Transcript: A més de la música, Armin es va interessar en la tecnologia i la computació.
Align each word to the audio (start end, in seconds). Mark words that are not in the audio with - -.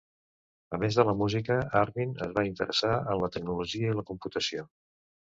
A 0.75 0.77
més 0.83 0.95
de 0.99 1.03
la 1.09 1.13
música, 1.17 1.57
Armin 1.81 2.15
es 2.27 2.31
va 2.37 2.43
interessar 2.47 2.89
en 3.01 3.21
la 3.25 3.29
tecnologia 3.35 3.91
i 3.91 3.99
la 3.99 4.05
computació. 4.09 4.65